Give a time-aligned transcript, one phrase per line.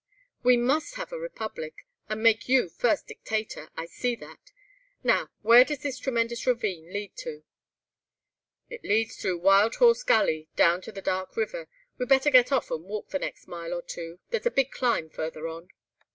[0.41, 4.51] "We must have a republic, and make you first Dictator, I see that.
[5.03, 7.43] Now, where does this tremendous ravine lead to?"
[8.67, 12.85] "It leads through Wild Horse Gully, down to the Dark River—we'd better get off and
[12.85, 15.67] walk the next mile or two—there's a big climb further on."